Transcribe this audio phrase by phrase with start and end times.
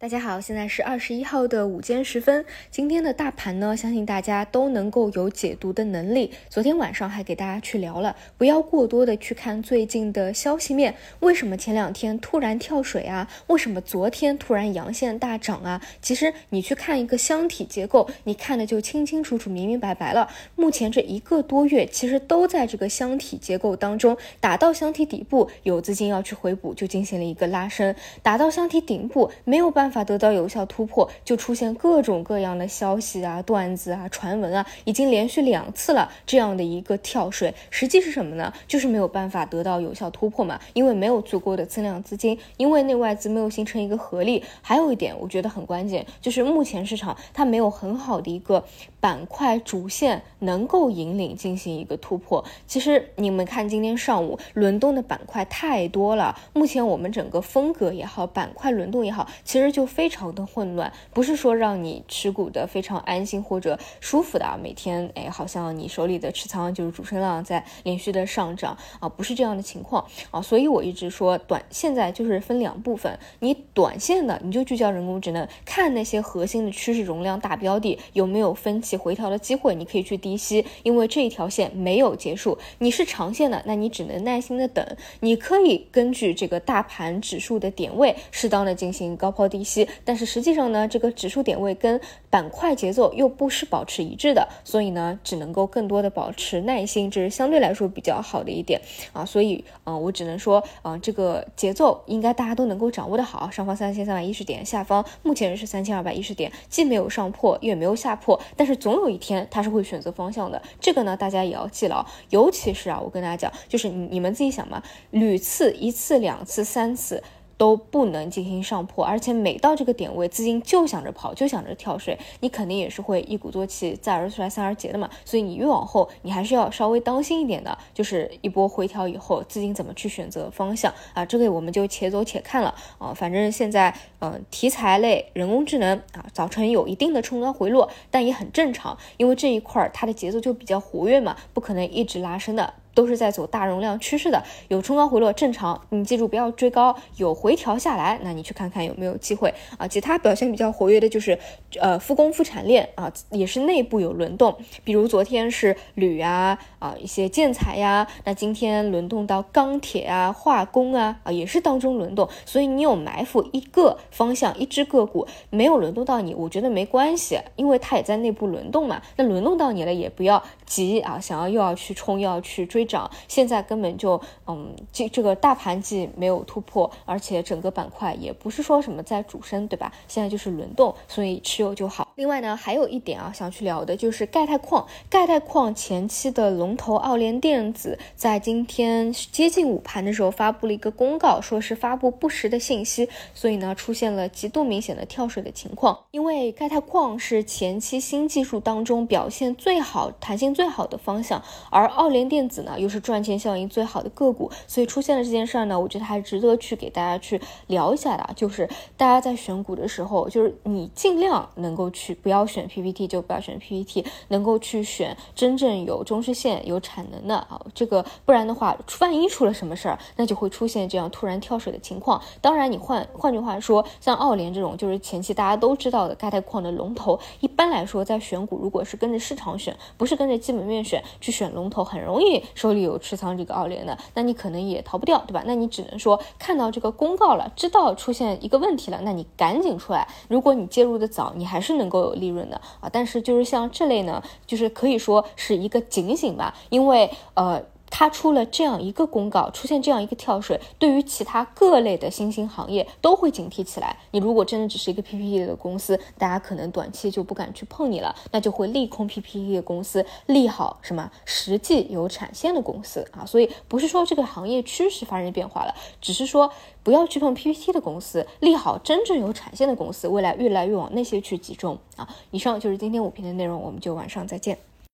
[0.00, 2.44] 大家好，现在是二十一号的午间时分。
[2.70, 6.30] 今天的大盘呢，相信大家都能够有解读的能力。
[6.48, 10.94] 昨天晚上还给大家去聊了，不要过多的去看最近的消息面。
[11.18, 13.28] 为什么前两天突然跳水啊？
[13.48, 15.84] 为什么昨天突然阳线大涨啊？
[16.00, 20.30] 其实你去看一个箱体结构，你看的就清清楚楚、明明白白了。
[20.54, 27.92] 目前这一个多月，其实都在这个箱体结构当中，打到箱体底部，有资金要去回补，就进行了一个拉升；
[28.22, 29.98] 打到箱体顶部，没有办法。
[29.98, 38.52] 法得到有效突破，就出现各种各样的消息啊、段子啊、传闻啊，已经连续两次了这样的一个跳水，实际是什么呢？
[38.68, 44.44] 就是没有办法得到有效突破嘛，因为没有足够的增量资金，因为内外资没有形成一个合力。
[44.62, 48.62] 还有一点，我觉得很关键，就是目前市场它没有很好的一个
[49.00, 52.44] 板块主线能够引领进行一个突破。
[52.68, 59.77] 其实你们看今天上午轮动的板块太多了，目前我们整个风格也好，板块轮动也好，其实。
[59.78, 82.58] 就非常的混乱，不是说让你持股的非常安心或者舒服的啊，每天哎，好像你手里的持仓就是主升浪在连续的上涨啊，不是这样的情况啊，所以我一直说短现在就是分两部分，你短线的你就聚焦人工智能，看那些核心的趋势容量大标的有没有分歧回调的机会，你可以去低吸，因为这一条线没有结束。
[82.78, 84.84] 你是长线的，那你只能耐心的等，
[85.20, 89.67] 你可以根据这个大盘指数的点位，适当的进行高抛低。
[90.04, 98.80] 但是实际上呢，这个指数点位跟板块节奏又不是保持一致的，所以呢，只能够更多的保持耐心，这是相对来说比较好的一点
[99.12, 99.24] 啊。
[99.24, 103.50] 所以啊，我只能说啊，这个节奏应该大家都能够掌握的好。
[103.50, 110.60] 上方三千三百一十点，下方目前是三千二百一十点，既没有上破，也没有下破，但是总有一天它是会选择方向的。
[110.80, 112.04] 这个呢，大家也要记牢。
[112.30, 117.22] 尤其是啊，我跟大家讲，就是你你们自己想嘛，屡次一次两次三次。
[117.58, 125.10] 都不能进行上破，而且每到这个点位，资金就想着跑，就想着跳水，你肯定也是会一鼓作气，再而衰，三而竭的嘛。
[125.24, 131.26] 所以你越往后，你还是要稍微当心一点的，就是一波回调以后，资金怎么去选择方向啊？
[131.26, 133.12] 这个我们就且走且看了啊。
[133.12, 142.72] 反正现在，嗯，题材类、人工智能啊，早晨有一定的冲高回落，但也很正常，因为这一块它的节奏就比较活跃嘛，不可能一直拉升的。
[142.98, 149.86] 都是在走大容量趋势的，有冲高回落正常，你记住不要追高，有回调下来，那你去看看有没有机会啊。
[149.86, 151.38] 其他表现比较活跃的就是，
[151.80, 169.00] 呃，复工复产链啊， 也是内部有轮动，比如昨天是铝啊啊一些建材呀，那今天轮动到钢铁啊、化工啊啊也是当中轮动，所以你有埋伏一个方向一只个股没有轮动到你，我觉得没关系，因为它也在内部轮动嘛。
[169.14, 172.87] 那轮动到你了也不要急啊，想要又要去冲又要去追。
[172.88, 179.92] 涨，现在根本就，嗯，这这个大盘既没有突破，而且整个板块也不是说什么在主升，对吧？
[180.08, 182.08] 现在就是轮动，所以持有就好。
[182.16, 184.86] 另外呢，还有一点啊，想去聊的就是钙钛矿。
[185.10, 195.98] 钙钛矿前期的龙头奥联电子在今天接近午盘的时候发布了一个公告，说是发布不实的信息，所以呢出现了极度明显的跳水的情况。
[196.10, 202.77] 因为钙钛矿是前期新技术当中表现最好、弹性最好的方向，而奥联电子呢。
[202.78, 208.28] 又是赚钱效应最好的个股，所以出现了这件事儿呢，我觉得还值得去给大家去聊一下的。
[208.34, 217.60] 就是大家在选股的时候，就是你尽量能够去不要选 PPT，就不要选 PPT，能够去选真正有中视线、有产能的啊。
[217.74, 222.20] 这个不然的话，万一出了什么事儿，那就会出现这样突然跳水的情况。
[222.40, 232.42] 当然，你换换句话说，像奥联这种就是前期大家都知道的钙钛矿的龙头，一般来说在选股，如果是跟着市场选，不是跟着基本面选，去选龙头，很容易。
[232.68, 235.42] 手里有持仓这个奥联的，那你可能也逃不掉，对吧？
[235.46, 240.06] 那你只能说看到这个公告了，知道出现一个问题了，那你赶紧出来。
[240.28, 242.90] 如果你介入的早，你还是能够有利润的啊。
[242.92, 247.62] 但是就是像这类呢，就是可以说是一个警醒吧，因为呃。
[247.90, 253.96] 它出了这样一个公告，出现这样一个跳水，对于其他各类的新兴行业都会警惕起来。
[254.10, 263.24] 你如果真的只是一个 PPT 的公司，大家可能短期就不敢去碰你了，那就会利空 PPT 的公司，利好什么实际有产线的公司啊。
[263.24, 266.50] 所以不是说这个行业趋势发生变化了，只是说
[266.82, 272.08] 不要去碰 PPT 的公司，利好真正有产线的公司，未来越来越往那些去集中啊。
[272.30, 274.67] 以上就是今天五评的内容，我们就晚上再见。